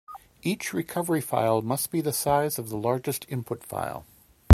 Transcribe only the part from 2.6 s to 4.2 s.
the largest input file.